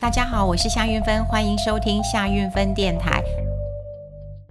[0.00, 3.20] 大家好，我是夏运芬，欢迎收听夏运芬电台。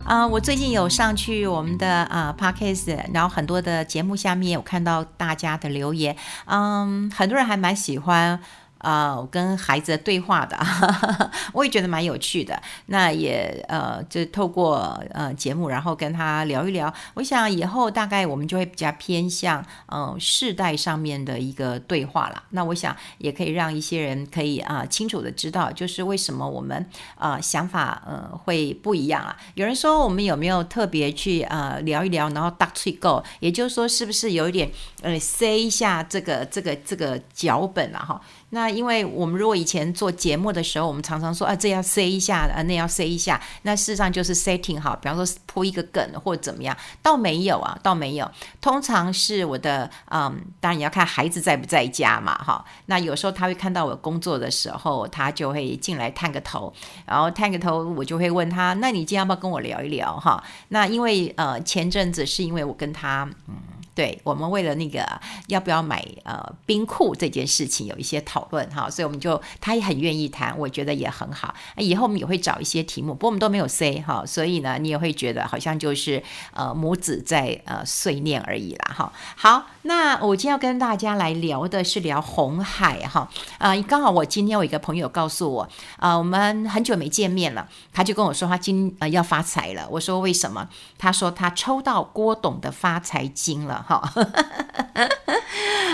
[0.04, 8.42] 啊、我最近有上去我们的啊、呃、Podcast，然后很多的节目下面有看到大家的留言，嗯，很多人还蛮喜欢。
[8.88, 12.58] 啊、我跟孩子对话的，哈哈，我也觉得蛮有趣的。
[12.86, 16.94] 那也呃，就透过呃节目，然后跟他聊一聊。
[17.16, 22.42] 我想以后大概我们就会比较偏向嗯、世代上面的一个对话了。
[22.52, 29.36] 那我想也可以让一些人可以啊、清楚的知道，就是为什么我们啊、想法呃会不一样啊。
[29.56, 38.22] 有人说我们有没有特别去啊、聊一聊，然后 duck to go，也就是说是不是有一点呃塞一下这个这个这个脚本啊哈？
[38.52, 43.42] 那因为我们如果以前做节目的时候，我们常常说啊，这要塞一下，啊，那要塞一下。
[43.64, 48.32] 那事实上就是 setting 好，比方说铺一个梗或者怎么样，倒没有啊，倒没有。
[48.62, 52.64] 通常是我的，嗯，当然你要看孩子在不在家嘛，哈。
[52.86, 56.72] 那有时候他会看到我工作的时候，他就会进来探个头，
[57.08, 60.44] 然后探个头，我就会问他，那你今天要不要跟我聊一聊，哈？
[60.68, 63.56] 那因为呃前阵子是因为我跟他，嗯。
[63.98, 65.04] 对，我们为了那个
[65.48, 71.52] 要不要买呃冰库这件事情有一些讨论哈，所以我们就他也很愿意谈，我觉得也很好。
[71.78, 76.22] 以后我们也会找一些题目，不过我们都没有 say 哈，所以呢，你也会觉得好像就是
[76.54, 79.12] 呃母子在呃碎念而已啦哈。
[79.36, 90.70] 好，那我今天要跟大家来聊的是聊红海哈，呃，刚好我今天有一个朋友告诉我，啊、我们很久没见面了，他就跟我说他今呃要发财了，我说为什么？
[91.00, 93.86] 他说他抽到郭董的发财金了。
[93.88, 94.04] 好，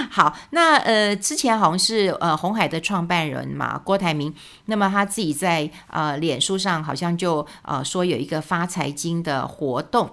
[0.10, 4.34] 好，那呃，之前好像是呃鸿海的创办人嘛，郭台铭，
[4.66, 10.10] 那么他自己在呃脸书上好像就呃说有一个发财金的活动，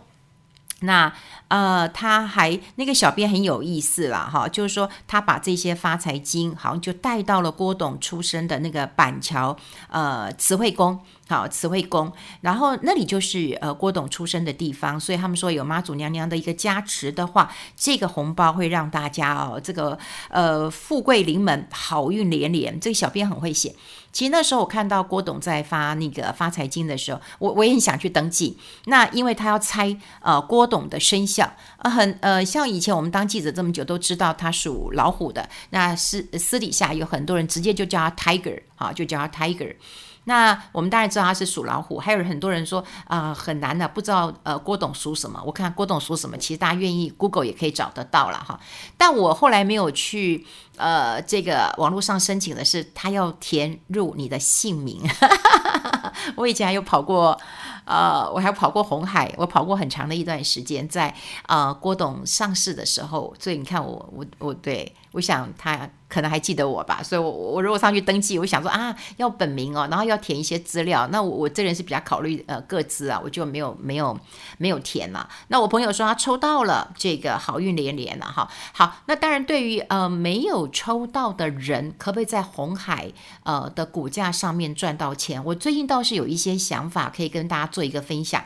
[0.80, 1.10] 那
[1.48, 9.56] 呃他还那个小编很有意思啦，哈，就是说他把这些发财金好像就带到了郭董出生的那个板桥
[9.88, 11.00] 呃慈惠宫。
[11.30, 19.96] 好，慈惠宫，然后那里就是呃郭董出生的地方，所以他们说有妈祖娘娘的一个加持的话，这个红包会让大家哦，这个
[20.28, 22.80] 呃富贵临门，好运连连。
[22.80, 23.76] 这个小编很会写。
[24.10, 28.58] 其实那时候我看到郭董在发那个发财经的时候，我我也很想去登记。
[28.86, 31.48] 那因为他要猜呃郭董的生肖，
[31.78, 39.76] 呃很呃像以前我们当记者这么久都知道他属老虎的，那私私底下有很多人直接就叫他 Tiger 啊，就叫他 Tiger。
[40.24, 45.42] 那我们当然知道他是属老虎，还有很多人说啊、很难的，不知道呃郭董属什么。
[45.44, 48.60] 我看郭董属什么，其实大家愿意 Google 也可以找得到了哈。
[48.96, 55.02] 但我后来没有去呃这个网络上申请的是，他要填入你的姓名。
[56.36, 57.38] 我以前还有跑过
[57.86, 61.14] 呃，我还跑过红海，我跑过很长的一段时间，在
[61.46, 65.88] 呃郭董上市的时候，所以你看我我我对，我想他。
[66.10, 71.06] 可能还记得我吧，所以我，我如果上去登记，我想说啊，要本名哦，然后要填一些资料。
[71.12, 74.18] 那我我这人是比较考虑呃各自啊，我就没有没有
[74.58, 75.28] 没有填了。
[75.46, 78.50] 那我朋友说他抽到了这个好运连连了哈。
[78.72, 83.12] 好，那当然对于呃没有抽到的人，可不可以在红海
[83.44, 85.44] 呃的股价上面赚到钱？
[85.44, 88.42] 我最近倒是有一些想法，可以跟大家做一个分享。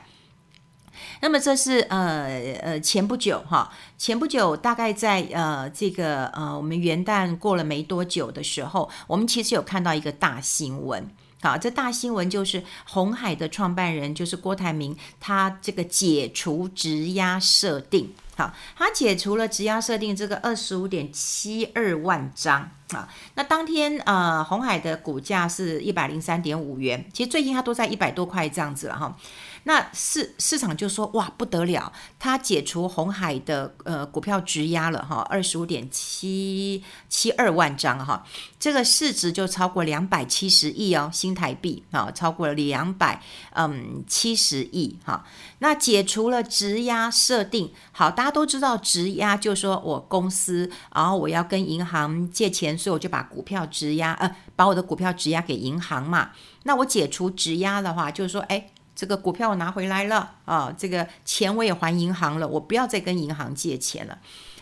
[1.24, 11.08] 那么这是呃呃前不久哈，前不久大概在呃这个呃我们元旦过了没多久的时候，我们其实有看到一个大新闻。
[11.40, 18.12] 好，这大新闻就是红海的创办人就是郭台铭，他这个解除质押设定。
[18.36, 23.08] 好，他解除了质押设定这个二十五点七二万张啊。
[23.36, 29.16] 那当天呃红海的股价是一百零三点五元，其实最近它都在一百多块这样子了哈。
[29.66, 38.26] 那市市场就说哇不得了，他解除红海的呃股票质押了哈，二十五点七七二万张哈，
[38.58, 43.22] 这个市值就超过两百七十亿哦新台币啊，超过了两百
[43.54, 45.24] 嗯七十亿哈。
[45.60, 56.32] 那解除了质押设定，好，大家都知道质押就是说我公司，然后我要跟银行借钱，所以我就把股票质押呃把我的股票质押给银行嘛。
[56.64, 58.66] 那我解除质押的话，就是说哎。
[58.94, 64.18] 这个股票我拿回来了啊，这个钱我也还银行了，我不要再跟银行借钱了。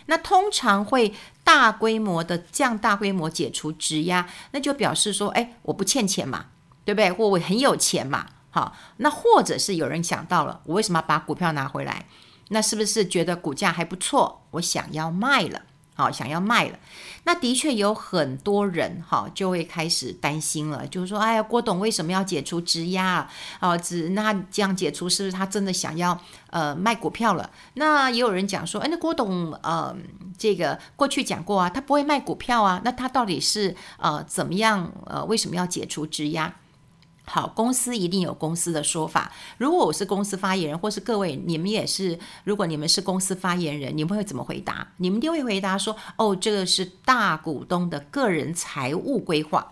[0.07, 1.15] 那通常会
[1.45, 6.47] 大规模的这样大规模解除质押，那就表示说，哎，我不欠钱嘛，
[6.85, 7.13] 对不对？
[7.13, 12.07] 或我很有钱嘛，好，那或者是有人想到了，我为什么把股票拿回来？
[12.49, 15.63] 那是不是觉得股价还不错，我想要卖了？
[15.95, 16.79] 好，想要卖了，
[17.25, 23.31] 那的确有很多人哈就会开始担心了，就是说，哎呀，郭董为什么要解除质押啊？
[23.61, 26.19] 哦，只那这样解除是不是他真的想要
[26.49, 27.51] 呃卖股票了？
[27.75, 29.95] 那也有人讲说，哎，那郭董呃
[30.39, 36.55] 这个过去讲过啊，他不会卖股票啊，那他到底是呃怎么样呃为什么要解除质押？
[37.25, 39.33] 好，公司一定有公司的说法。
[39.57, 44.89] 如果我是公司发言人，或是各位你们也是，如果你们是公司发言人，你们会怎么回答？
[44.97, 49.71] 你们一定会回答说：“哦，这个是大股东的个人财务规划。”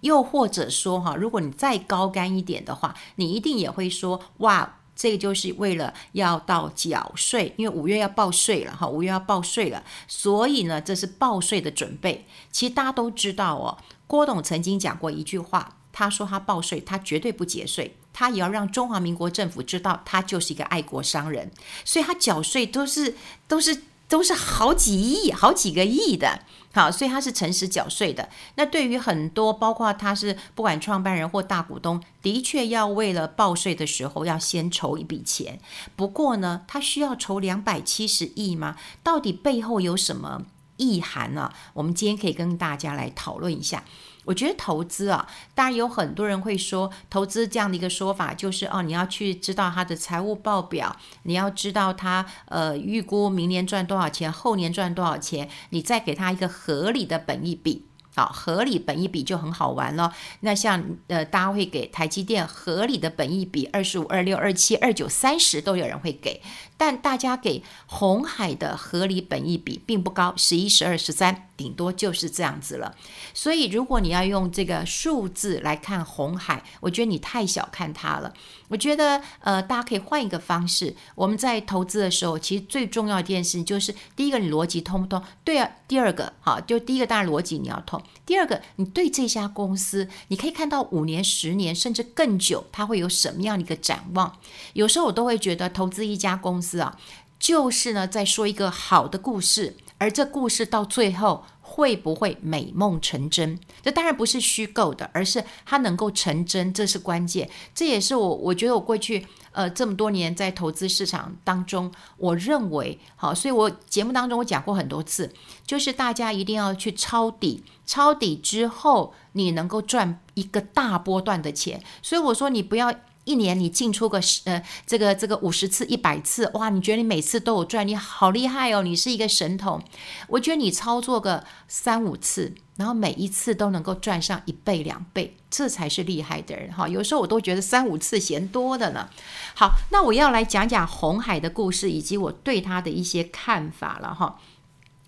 [0.00, 13.78] 又或者说，哈，如果你再高干一点的话，你一定也会说：“哇，这个就是为了要到缴税，因为五月要报税了，哈，五月要报税了，所以呢，这是报税的准备。”其实大家都知道哦，
[14.08, 15.76] 郭董曾经讲过一句话。
[15.96, 21.52] 他说他报税，他绝对不节税，他也要让中华民国政府知道他就是一个爱国商人，
[21.84, 23.14] 所以他缴税都是
[23.46, 26.40] 都是都是好几亿、好几个亿的，
[26.72, 28.28] 好，所以他是诚实缴税的。
[28.56, 35.60] 那对于很多，包括他是不管创办人或大股东，的确要为了报税的时候要先筹一笔钱。
[35.94, 38.76] 不过呢，他需要筹两百七十亿吗？
[39.04, 40.42] 到底背后有什么
[40.76, 41.52] 意涵呢？
[41.74, 43.84] 我们今天可以跟大家来讨论一下。
[44.24, 57.86] 我觉得投资啊，当然有很多人会说，投资这样的一个说法就是哦，你要去知道他的财务报表，你要知道他呃预估明年赚多少钱，后年赚多少钱，你再给他一个合理的本益比。
[58.16, 60.14] 好，合理本益比就很好玩了。
[60.38, 66.40] 那像呃，大家会给台积电合理的本益比二十五、二六、二七、二九、三十都有人会给，
[66.76, 72.94] 但大家给红海的合理本益比并不高，十一、十二、十三，顶多就是这样子了。
[73.32, 78.32] 所以，如果你要用这个数字来看红海，我觉得你太小看它了。
[78.68, 80.96] 我觉得呃，大家可以换一个方式。
[81.14, 85.22] 我们在投资的时候，其实最重要一件事情就是，第一个你逻辑通不通？
[85.44, 85.70] 对啊。
[85.86, 88.02] 第二个，好，就第一个当然逻辑你要通。
[88.24, 94.38] 第二个，你对这家公司，你可以看到五年、十年甚至更久，它会有什么样的一个展望？
[94.72, 96.98] 有时候我都会觉得，投资一家公司啊，
[97.38, 103.58] 就是呢在说一个好的故事，而这故事到最后会不会美梦成真？
[103.82, 107.48] 这当然不是虚构的，而是它能够成真，这是关键。
[107.74, 109.26] 这也是我我觉得我过去。
[109.52, 115.32] 呃，这么多年在投资市场当中，我认为好，所以我节目当中我讲过很多次，
[115.64, 121.82] 就是大家一定要去抄底，抄底之后你能够赚一个大波段的钱。
[122.02, 122.92] 所以我说你不要。
[123.24, 129.82] 一年你进出个呃这个这个五十次一百次哇，你觉得你每次都有赚，你好厉害哦，你是一个神童。
[130.28, 136.86] 我觉得你操作个三五次，然后每一次都能够赚上一倍两倍，这才是厉害的人哈。
[136.86, 139.08] 有时候我都觉得三五次嫌多的呢。
[139.54, 144.38] 好，那我要来讲讲红海的故事以及我对他的一些看法了哈。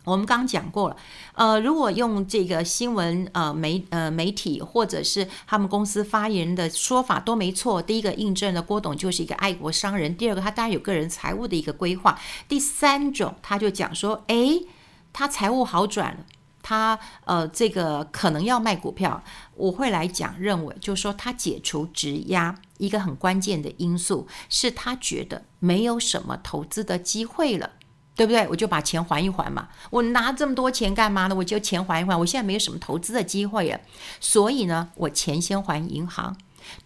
[0.07, 0.97] 我们刚讲过了，
[1.35, 7.83] 呃，如果用这个新闻呃媒呃媒体或者是他们公司发言人的说法都没错。
[7.83, 12.17] 第一个印证了郭董就是一个爱国商人，第二个他当然有个人财务的一个规划，
[12.49, 14.65] 第三种他就讲说，诶，
[15.13, 16.19] 他财务好转了，
[16.63, 19.21] 他呃这个可能要卖股票。
[19.57, 27.71] 我会来讲，认为就是说他解除质押一个很关键的因素是他觉得没有什么投资的机会了。
[28.17, 28.49] 对不对？
[28.49, 29.69] 我就把钱还一还嘛。
[29.91, 31.35] 我拿这么多钱干嘛呢？
[31.35, 32.17] 我就钱还一还。
[32.17, 33.79] 我现在没有什么投资的机会呀，
[34.19, 36.35] 所以呢，我钱先还银行，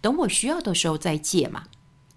[0.01, 1.63] 等我需要的时候再借嘛，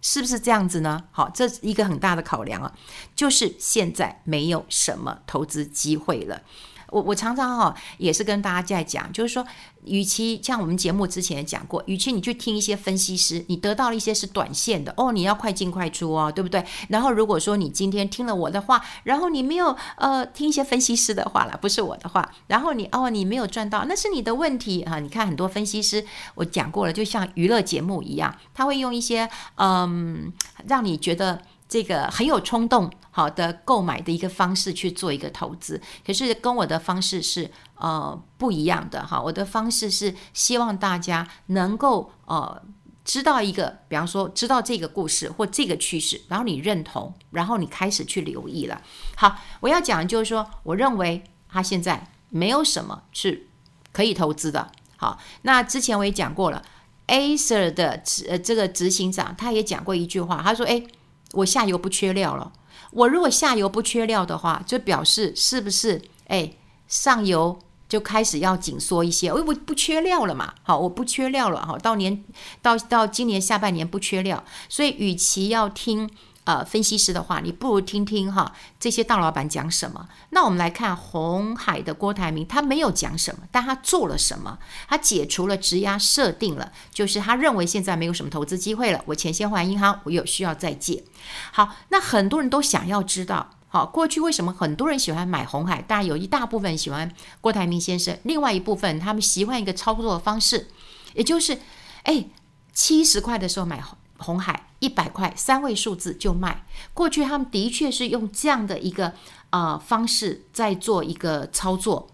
[0.03, 1.05] 是不是这样子呢？
[1.13, 2.75] 好，这是一个很大的考量啊，
[3.15, 6.43] 就是现在没有什么投资机会了。
[6.91, 9.45] 我我常常哈也是跟大家在讲，就是说，
[9.85, 16.65] 与其像我们节目之前也讲过，与其你去听一些分析师，你得到了一些是短线的哦，你要快进快出哦，对不对？
[16.89, 24.99] 然后如果说你今天听了我的话，然后你没有呃听一些分析师的话了，不是我的话，然后你哦你没有赚到，那是你的问题哈。
[25.01, 30.33] 你看很多分析师，我讲过了，就像娱乐节目一样，他会用一些嗯
[30.67, 31.41] 让你觉得。
[31.69, 39.21] 这个很有冲动，好的购买的一个方式去做一个投资，可是跟我的方式是呃不一样的哈。
[39.21, 42.63] 我的方式是希望大家能够呃
[43.05, 48.81] 知道一个，比方说知道这个故事或这个趋势，然后你认同，然后你开始去留意了。
[49.17, 53.49] 好，我要讲就是说，我认为他现在没有什么是
[53.91, 54.71] 可以投资的。
[54.97, 56.63] 好，那之前我也讲过了
[57.09, 60.87] ，Acer 的执呃这个执行长他也讲过一句话，他说：“诶。”
[61.35, 62.53] 我下游不缺料了，
[62.93, 66.01] 我如果下游不缺料的话，就表示是不是？
[66.29, 66.53] 哎，
[66.89, 72.25] 上游就开始要紧缩一些，我我不缺料了嘛，好，我不缺料了，哈，到年
[72.63, 76.09] 到到今年下半年不缺料，所以与其要听
[76.45, 80.09] 呃分析师的话，你不如听听哈这些大老板讲什么。
[80.31, 84.59] 那我们来看红海的郭台铭，他没有讲什么，但他做了什么？
[84.89, 91.05] 他解除了质押设定了，就是他认为现在没有什么投资机会了，我钱先还银行，我有需要再借。
[91.53, 93.51] 好，那很多人都想要知道。
[93.69, 95.83] 好，过去为什么很多人喜欢买红海？
[95.83, 97.11] 当然有一大部分喜欢
[97.41, 100.69] 郭台铭先生，另外一部分他们习惯一个操作的方式，
[101.15, 101.59] 也就是，
[102.05, 102.27] 哎，
[102.73, 103.81] 七十块的时候买
[104.19, 106.65] 红海，一百块三位数字就卖。
[106.93, 109.13] 过去他们的确是用这样的一个
[109.51, 112.09] 呃方式在做一个操作。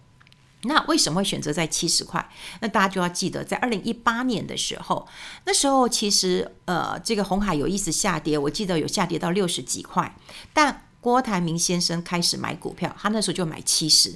[0.63, 2.29] 那为什么会选择在七十块？
[2.59, 5.07] 那大家就要记得，在二零一八年的时候，
[5.45, 10.15] 那时候其实呃这个红海有意思下跌，我记得有下跌到六十几块，
[10.53, 14.13] 但郭台铭先生开始买股票，他那时候就买七十，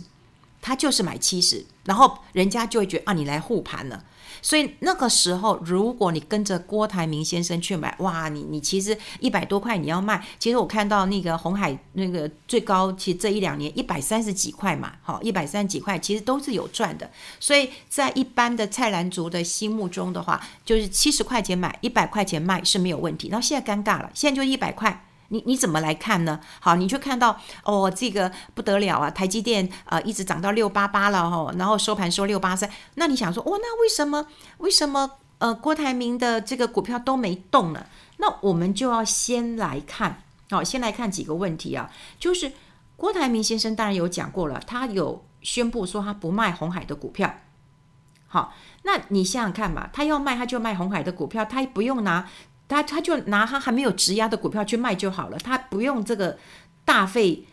[0.62, 4.04] 他就是买七十，然后人家就会觉得啊，你来护盘了。
[4.46, 17.10] 所以那个时候，如果你跟着郭台铭先生去买，哇，你你其实一百多块你要卖，其实我看到那个红海那个最高，其实这一两年一百三十几块嘛，好，一百三十几块其实都是有赚的。
[17.40, 23.30] 所以在一般的菜篮族的心目中的话，就是七十块钱买，一百块钱卖是没有问题。
[23.30, 25.08] 然后现在尴尬了，现在就一百块。
[25.30, 26.40] 你你怎么来看呢？
[26.60, 29.10] 好，你就看到哦，这个不得了啊！
[29.10, 32.70] 台积电呃一直涨到六八八了哦，然后收盘收六八三。
[32.96, 34.28] 那你想说，哦，那为什么
[34.60, 37.86] 为什么呃郭台铭的这个股票都没动呢？
[38.18, 41.90] 那我们就要先来看，好，先来看几个问题啊，
[42.20, 42.52] 就是
[42.96, 47.34] 郭台铭先生当然有讲过了，他有宣布说他不卖红海的股票。
[48.28, 48.54] 好，
[48.84, 52.30] 那你想想看嘛，他要卖他就卖红海的股票，他也不用拿。
[52.68, 56.38] 他他就拿他还没有质押的股票去卖就好了，他不用这个
[56.84, 57.46] 大费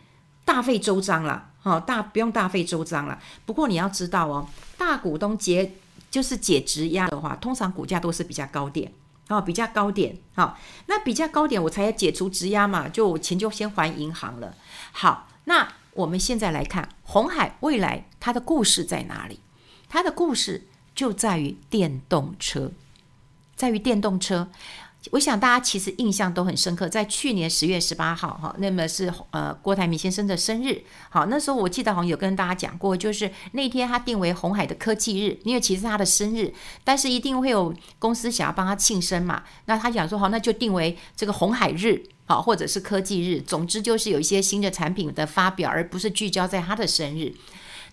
[0.43, 3.19] 大费周章了，哈，大不用大费周章了。
[3.45, 5.73] 不过你要知道哦，大股东解
[6.09, 8.91] 就是解质押的话，通常股价都是比较高点，
[9.29, 14.55] 哦，比较高点，好，那比较高点我才要解除质押嘛，就钱就先还银行了。
[14.91, 19.39] 好，那我们现在来看红海未来它的故事在哪里？
[19.87, 22.71] 它的故事就在于电动车，
[23.55, 24.49] 在于电动车。
[25.11, 36.53] 我想大家其实印象都很深刻，在去年十月十八号，哈，那么是呃郭台铭先生的生日，好，那时候我记得好像有跟大家讲过，就是那天他定为红海的科技日，因为其实他的生日，
[36.85, 47.35] 但是一定会有公司想要帮他庆生嘛，那他讲说好，那就定为这个红海日，好，或者是科技日，总之就是有一些新的产品的发表，而不是聚焦在他的生日。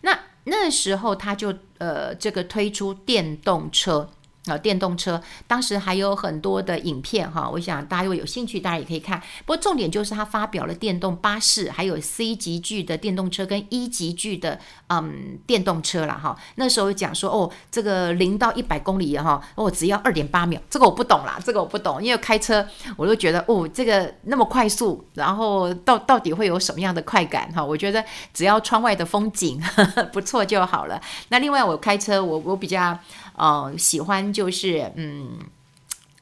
[0.02, 4.08] 那那时候他就呃这个推出电动车。
[4.46, 9.20] 啊，电动车当时还有很多的影片哈，我想大家如果有兴趣，大家也可以看。
[9.44, 16.34] 不过重点就是他发表了电动巴士，还有 C 级距的电动车跟 E 级距的嗯电动车了哈。
[16.54, 22.66] 那时候讲说哦，这个零到一百公里哈，哦只要二点八秒，这个我不懂啦，这个我不懂，因为开车
[22.96, 27.62] 我都觉得哦这个那么快速，然后到到底会有什么样的快感哈？
[27.62, 30.98] 我觉得只要窗外的风景呵 呵不错就好了。
[31.28, 32.98] 那另外我开车我我比较。
[33.36, 35.38] 呃，喜欢就是嗯，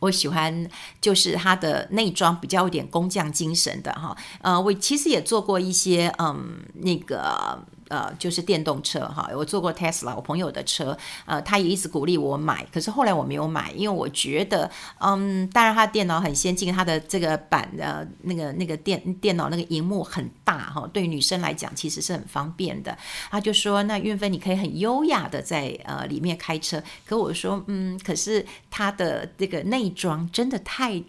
[0.01, 0.69] 我喜欢
[1.01, 4.17] 就是他的内装比较有点工匠精神的哈。
[4.41, 7.67] 呃，我其实也做过一些嗯那个。
[7.89, 22.97] 呃，就是电动车哈，我坐过 Tesla，我朋友的车，呃，他也一直鼓励我买，可是后来我没有买，因为我觉得，嗯，当然他电脑很先进，他的这个板的那个那个电电脑那个荧幕很大哈，对于女生来讲其实是很方便的。
[23.31, 31.03] 他就说，那运芬你可以很优雅的在呃里面开车，可我说，嗯，可是它的这个内装真的太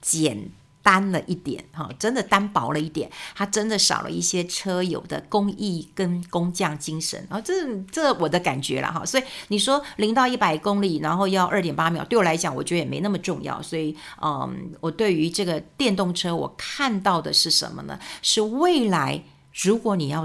[0.00, 0.50] 简。
[0.86, 9.04] 单了一点哈，真的单薄了一点，它真的少了一些车友的工艺跟工匠精神啊，这这我的感觉了哈。
[9.04, 13.60] 所以你说零到一百公里，然后要二点八秒，对我来讲，我觉得也没那么重要。
[13.60, 17.98] 所以嗯，我对于这个电动车，我看到的是什么呢？
[18.22, 19.24] 是未来，
[19.64, 20.24] 如果你要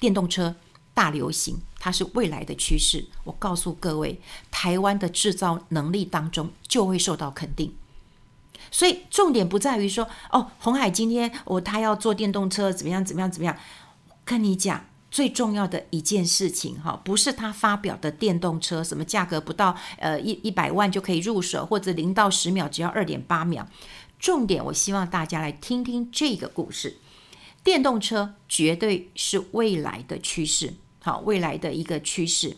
[0.00, 0.56] 电动车
[0.92, 3.06] 大流行，它是未来的趋势。
[3.22, 7.72] 我告诉各位，台湾的制造能力当中就会受到肯定。
[8.72, 13.56] 所以重点不在于说哦，红海今天我、哦、他要做电动车怎么样怎么样怎么样？
[14.24, 23.68] 跟你讲最重要的一件事情哈，不是他发表的电动车什么价格不到呃一一百万就可以入手，或者零到十秒只要二点八秒。
[24.18, 26.96] 重点我希望大家来听听这个故事，
[27.62, 32.56] 电动车绝对是未来的趋势，好，未来的一个趋势。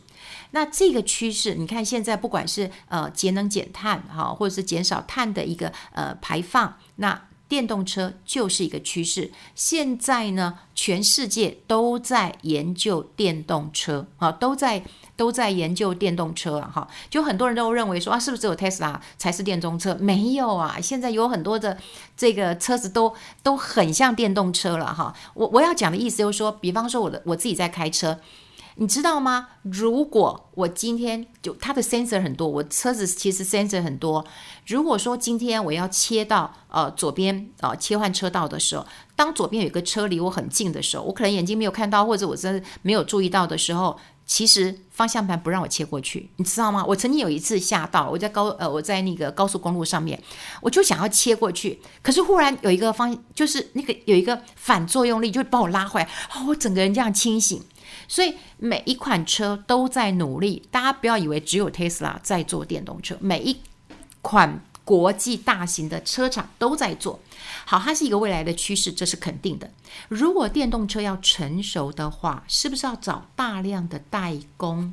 [0.53, 9.31] 那这个趋势，你看现在不管是呃节能减碳哈，或者是减少碳的一个呃排放，那电动车就是一个趋势。
[9.55, 14.83] 现在呢，全世界都在研究电动车啊，都在
[15.15, 19.95] 都在研究电动车啊，哈，就很多人都认为说啊，是不是只有 Tesla 才是电动车？
[20.01, 21.79] 没有啊，现在有很多的
[22.17, 25.15] 这个车子都都很像电动车了哈。
[25.35, 28.19] 我我要讲的意思就是说，比方说我的我自己在开车。
[28.77, 29.49] 你知道吗？
[29.63, 34.25] 如果我今天就它的 sensor 很多，我车子其实 sensor 很多。
[34.67, 46.85] 如果说今天我要切到呃左边啊、呃、切换车道的时候，当左边有一个车离我很近的时候，我可能眼睛没有看到，或者我真的没有注意到的时候，其实方向盘不让我切过去，你知道吗？
[46.85, 50.21] 我曾经有一次吓到，我在高呃我在那个高速公路上面，
[50.61, 57.63] 我就想要切过去，可是忽然有一个方就是那个有一个反作用力，就把我拉回来，哦，我整个人这样清醒。
[58.09, 63.61] 所以每一款车都在努力，大家不要以为只有 Tesla 在做电动车，每一
[64.23, 67.21] 款国际大型的车厂都在做。
[67.65, 69.71] 好，它是一个未来的趋势，这是肯定的。
[70.09, 74.93] 如果电动车要成熟的话，是不是要找大量的代工？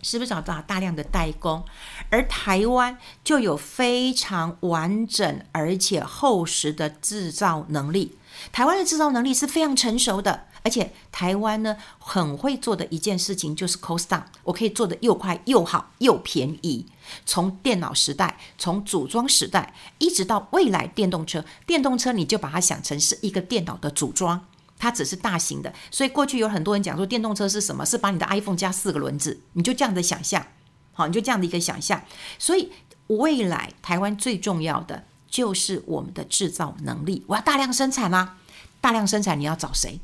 [0.00, 1.64] 是不是找到大量的代工？
[2.08, 8.16] 而台湾就有非常完整而且厚实的制造能力。
[8.52, 10.44] 台湾的制造能力是非常成熟的。
[10.62, 16.86] 而且台湾呢，很会做的一件事情就是 cost down，我可以做得又快又好又便宜。
[17.24, 24.46] 从电脑时代，从组装时代，一直到未来电动车，电动车你就把它想成是一个电脑的组装，
[24.78, 25.72] 它只是大型的。
[25.90, 27.86] 所以过去有很多人讲说电动车是什么？
[27.86, 30.46] 是把你的 iPhone 加四个轮子，你就这样的想象，
[30.92, 32.02] 好，你就这样的一个想象。
[32.38, 32.72] 所以
[33.06, 38.36] 未来台湾最重要的就是我们的制造能力，我要大量生产啊！
[38.80, 39.98] 大量生产你要找谁？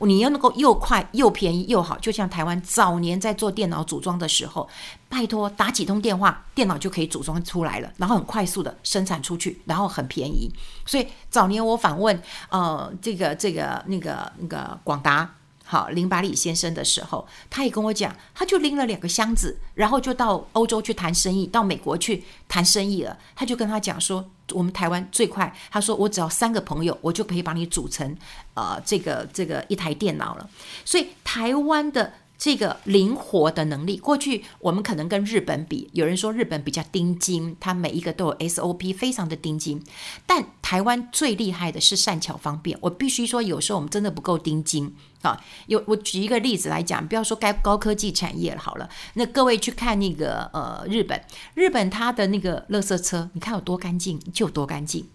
[0.00, 4.68] 你要能够又快又便宜又好，就像台湾早年在做电脑组装的时候，
[5.08, 10.50] 拜托打几通电话，电脑就可以组装出来了，然后很快速的生产出去，然后很便宜。
[10.86, 15.36] 所以早年我访问呃这个这个那个那个广达。
[15.70, 23.16] 好，林百里先生的时候，他也跟我讲，他就拎了两个箱子，然后就到欧洲去谈生意，到美国去谈生意了。
[23.36, 28.16] 他就跟他讲说，我们台湾最快，他说我只要三个朋友，我就可以把你组成
[28.54, 30.50] 呃这个这个一台电脑了。
[30.84, 32.14] 所以台湾的。
[32.40, 39.84] 这个灵活的能力，过去我们可能跟日本比，有人说日本比较盯紧，它每一个都有 SOP，非常的盯紧。
[40.26, 42.78] 但台湾最厉害的是善巧方便。
[42.80, 45.38] 我必须说，有时候我们真的不够盯紧啊。
[45.66, 55.06] 有我举一个例子来讲，不要说该高科技产业了，好了，那各位去看那个呃日本，日本它的那个垃圾车，你看有多干净就有多干净，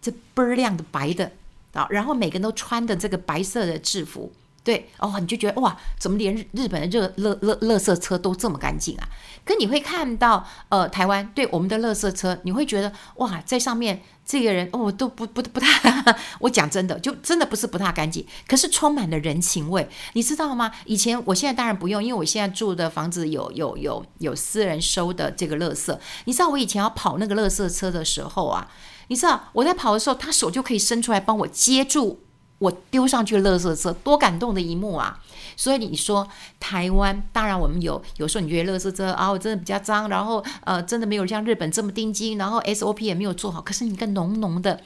[0.00, 1.32] 这倍儿亮的白的
[1.72, 4.32] 啊，然后每个人都穿的这个白色的制服。
[4.64, 9.06] 对哦，你就觉得哇，怎么连日本的热垃垃垃圾车都这么干净啊？
[9.44, 16.02] 可你会看到呃，台湾对我们的垃圾车，你会觉得哇，在上面这个人哦都不不不太，
[16.40, 20.72] 我讲真的，就真的不是不太干净，可是充满了人情味，你知道吗？
[20.86, 28.66] 以前我现在当然不用，因为我现在住的房子有有有有私人收的这个垃圾，你知道我以前要跑那个垃圾车的时候啊，
[29.08, 32.23] 你知道我在跑的时候，他手就可以伸出来帮我接住。
[32.58, 35.20] 我丢上去垃圾车，多感动的一幕啊！
[35.56, 36.26] 所以你说
[36.58, 43.60] 台湾，当然我们有，有时候你觉得垃圾车啊，我真的比较脏，然后呃，真的没有像日本这么盯紧，然后 SOP 也没有做好。
[43.60, 44.80] 可是你个浓浓的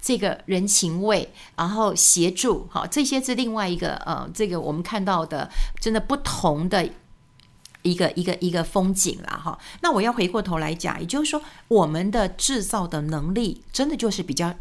[0.00, 5.50] 这个人情味，然后协助，好，这些是另外一个呃，这个我们看到的
[5.80, 6.88] 真的不同的
[7.82, 9.58] 一个一个一个风景了哈。
[9.82, 14.54] 那我要回过头来讲，也就是说，我们的制造的能力真的就是比较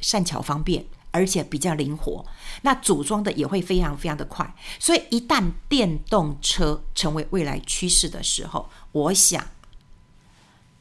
[0.00, 0.86] 善巧方便。
[1.14, 2.26] 而且比较灵活，
[2.62, 9.46] 那组装的也会非常非常的快，所以一旦电动车成为未来趋势的时候，我想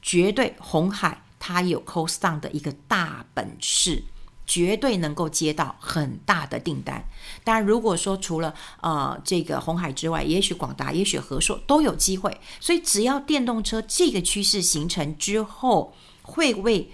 [0.02, 4.04] 绝对红海它有 cost down 的一个大本事，
[4.48, 7.08] 绝对能够接到很大的订单。
[7.44, 12.42] 当然，如果说除了呃这个红海之外，也许广达、也许和硕都有机会。
[12.60, 15.94] 所以，只要电动车这个趋势形成之后，
[16.24, 16.90] 会为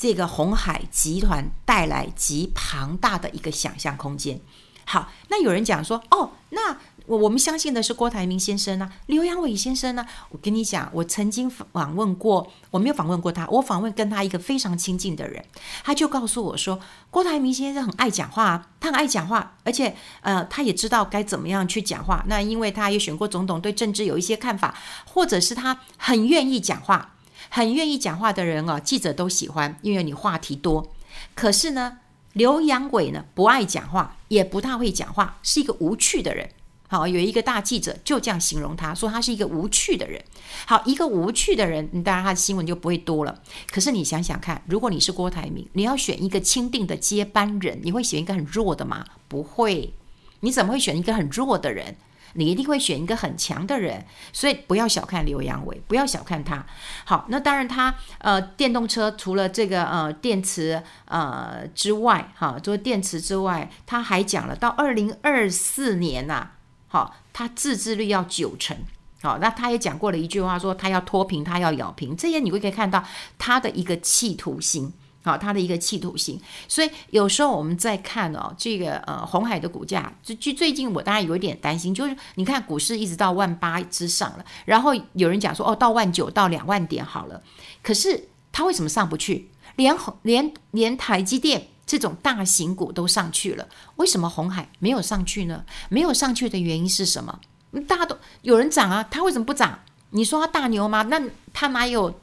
[0.00, 4.40] 这个鸿海集团带来极庞大的一个想象空间。
[4.86, 10.06] 好，那有人讲说，哦，那我我们相信的是郭台铭先生呢、刘扬伟先生呢？
[10.30, 15.44] 我跟你讲，我曾经访问过，我没有访问过他，我访问跟他一个非常亲近的人，
[15.84, 22.24] 他就告诉我说，郭台铭先生很爱讲话，他很爱讲话，而且呃，他也知道该怎么样去讲话。
[22.26, 27.16] 那因为他也选过总统，对政治有一些看法，或者是他很愿意讲话。
[27.50, 30.90] 很愿意讲话的人哦，记者都喜欢，因为你话题多。
[31.34, 31.98] 可是呢，
[32.32, 36.48] 刘扬伟呢不爱讲话，也不太会讲话，是一个无趣的人。
[36.88, 40.20] 好，有一个大记者就这样形容他，说他是一个无趣的人。
[40.66, 43.40] 好，一个无趣的人，当然他的新闻就不会多了。
[43.70, 49.04] 可是你想想看，如果你是郭台铭，你要选一个钦定的接班人，你会选一个很弱的吗？
[49.28, 49.92] 不会。
[50.40, 51.96] 你怎么会选一个很弱的人？
[52.34, 54.04] 你一定会选一个很强的人。
[54.32, 56.64] 所以不要小看刘阳伟，不要小看他。
[57.04, 66.56] 好，那当然他呃，电动车除了这个呃电池呃之外，哈，除了电池之外，他还讲了到二零二四年呐、啊。
[66.88, 68.76] 好，他自制率要九成。
[69.22, 72.16] 好，那他也讲过了一句话，说他要脱贫，他要咬平。
[72.16, 73.04] 这些你会可以看到
[73.38, 74.92] 他的一个企图心。
[75.22, 76.40] 好，他的一个企图心。
[76.68, 87.42] 所以有时候我们在看哦，这个呃红海的股价，就就最近我当然有一点担心，就是你看股市一直到万八之上了，然后有人讲说哦，到万九到两万点好了，
[87.82, 89.50] 可是它为什么上不去？
[89.76, 91.68] 连红连连台积电。
[91.86, 95.64] 这种大型股都上去了，为什么红海没有上去呢？
[95.88, 97.40] 没有上去的原因是什么？
[97.88, 99.76] 大家都有人涨啊，它为什么不涨？
[100.10, 101.02] 你说它大牛吗？
[101.02, 101.20] 那
[101.52, 102.14] 它哪有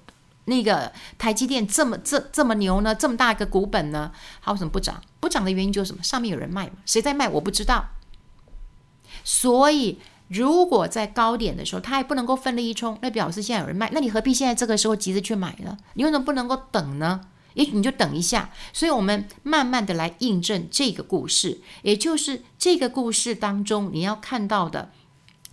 [0.47, 2.95] 那个台积电这么这这么牛呢？
[2.95, 4.12] 这么大一个股本呢？
[4.41, 5.01] 它为什么不涨？
[5.19, 6.01] 不涨的原因就是什么？
[6.01, 6.73] 上面有人卖嘛？
[6.86, 7.27] 谁在卖？
[7.29, 7.89] 我不知道。
[9.23, 15.77] 所以如果在高点的时候，它还不能够奋力一冲，那表示现在有人卖，那你何必现在这个时候急着去买呢？
[15.93, 17.21] 你为什么不能够等呢？
[17.53, 24.91] 也许你就等一下，所以我们慢慢的来印证这个故事，也就是这个故事当中你要看到的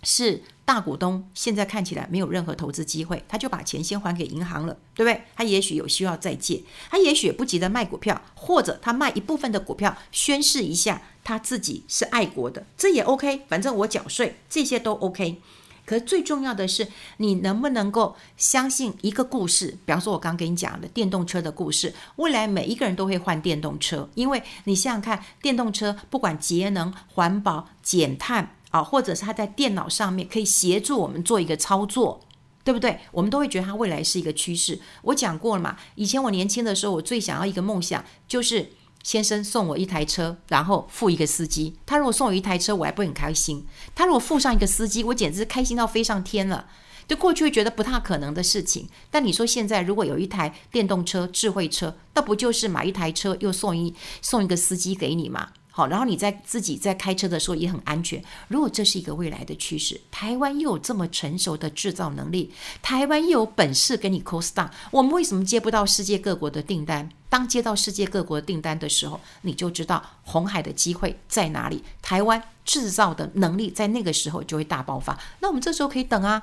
[0.03, 5.23] 是大股东现在看起来没有任何投资机会，他就把钱先还给银行了，对不对？
[5.35, 15.39] 他也许有需要再借，他也许不急着卖股票，或者他卖一部分的股票宣示一下他自己是爱国的，这也 OK，反正我缴税，这些都 OK。
[15.85, 19.77] 可最重要的是，你能不能够相信一个故事？
[19.85, 32.19] 比方说，我刚跟你讲的电动车的故事，未来每一个人都会换电动车，因为你想想看，电动车不管节能、环保、减碳啊，或者是它在电脑上面可以协助我们做一个操作，
[32.63, 32.99] 对不对？
[33.11, 34.79] 我们都会觉得它未来是一个趋势。
[35.03, 38.71] 我讲过了嘛，以前我年轻的时候，我最想要一个梦想就是。
[39.05, 41.75] 先生送我一台车，然后付一个司机。
[41.85, 43.63] 他如果送我一台车，我还不很开心。
[43.93, 46.65] 他如果付上一个司机，我简直是开心到飞上天了。
[47.07, 55.49] 就过去会觉得不太可能的事情，但你说现在如果有一台电动车、智慧车，那不就是买一台车又送一送一个司机给你吗？
[55.77, 58.23] 好，然后你在自己在开车的时候也很安全。
[58.47, 62.49] 如果这是一个未来的趋势，台湾又有这么成熟的制造能力，
[62.81, 67.09] 台湾又有本事给你 cost down，我们为什么接不到世界各国的订单？
[67.27, 71.83] 当接到世界各国订单的时候，你就知道红海的机会在哪里。
[72.01, 75.19] 台湾制造的能力在那个时候就会大爆发。
[75.41, 76.41] 那我们这时候可以等啊，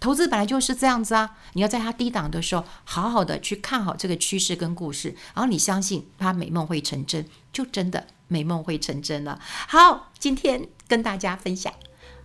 [0.00, 1.36] 投资本来就是这样子啊。
[1.52, 8.08] 你要在它低档的时候，好好的去看好这个趋势跟故事，然后你相信它美梦会成真，就真的。
[8.28, 9.38] 美梦会成真了。
[9.68, 11.72] 好，今天跟大家分享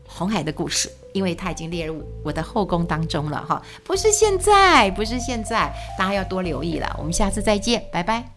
[0.07, 3.61] 红海的故事，因为它已经列入我的后宫当中了哈。
[3.83, 6.95] 不是现在，不是现在，大家要多留意了。
[6.97, 8.31] 我们下次再见，拜拜。